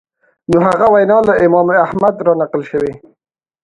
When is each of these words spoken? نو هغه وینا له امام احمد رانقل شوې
نو 0.51 0.57
هغه 0.67 0.87
وینا 0.93 1.19
له 1.27 1.33
امام 1.45 1.67
احمد 1.85 2.15
رانقل 2.27 2.61
شوې 2.71 2.93